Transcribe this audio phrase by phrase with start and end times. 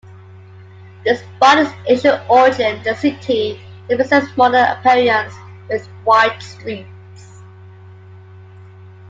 [1.05, 5.35] Despite its ancient origin the city presents a modern appearance,
[5.69, 7.43] with wide streets.